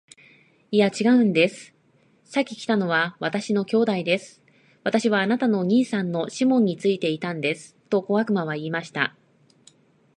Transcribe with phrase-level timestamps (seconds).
[0.71, 1.75] 「いや、ちがうんです。
[2.23, 4.41] 先来たのは私の兄弟です。
[4.83, 9.15] 私はあなたの兄さんのシモンについていたんです。」と小悪魔は言いました。